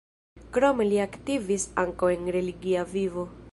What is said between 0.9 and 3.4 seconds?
aktivis ankaŭ en religia vivo.